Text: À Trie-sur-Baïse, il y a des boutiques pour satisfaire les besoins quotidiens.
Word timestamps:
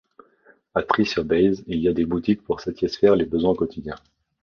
À 0.73 0.81
Trie-sur-Baïse, 0.81 1.63
il 1.67 1.77
y 1.77 1.87
a 1.87 1.93
des 1.93 2.07
boutiques 2.07 2.41
pour 2.43 2.59
satisfaire 2.59 3.15
les 3.15 3.27
besoins 3.27 3.53
quotidiens. 3.53 3.99